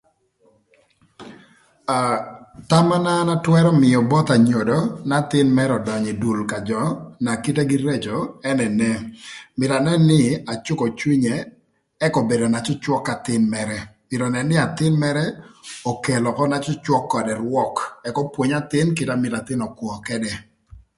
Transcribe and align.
AA 1.97 2.11
thama 2.69 2.97
na 3.05 3.13
an 3.21 3.29
atwërö 3.35 3.71
mïö 3.83 3.99
both 4.11 4.29
anyodo 4.37 4.79
n'athïn 5.07 5.47
mërë 5.57 5.73
ödönyö 5.79 6.11
ï 6.13 6.19
dul 6.21 6.39
ka 6.51 6.57
jö 6.69 6.81
na 7.25 7.31
kitegï 7.43 7.77
reco 7.87 8.17
enene, 8.49 8.89
mïtö 9.57 9.73
anën 9.79 10.01
nï 10.09 10.21
acükö 10.53 10.85
cwinye 10.99 11.35
ëk 12.05 12.13
obedo 12.21 12.45
na 12.51 12.59
cwöcwök 12.65 13.01
k'athïn 13.05 13.43
mërë, 13.53 13.79
mïtö 14.09 14.23
önën 14.29 14.45
nï 14.49 14.55
athïn 14.65 14.95
mërë 15.03 15.25
okelo 15.91 16.29
ökö 16.33 16.43
na 16.51 16.57
cwöcwök 16.63 17.03
ködë 17.11 17.33
rwök 17.41 17.75
ëk 18.07 18.15
opwony 18.23 18.51
athïn 18.59 18.87
kite 18.97 19.11
amyero 19.13 19.35
athïn 19.39 19.61
ökwö 19.67 19.89
këdë 20.07 20.33